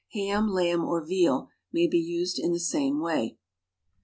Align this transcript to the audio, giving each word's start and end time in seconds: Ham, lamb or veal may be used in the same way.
Ham, 0.13 0.49
lamb 0.51 0.83
or 0.83 1.05
veal 1.05 1.49
may 1.71 1.85
be 1.85 1.99
used 1.99 2.39
in 2.39 2.51
the 2.51 2.59
same 2.59 2.99
way. 2.99 3.37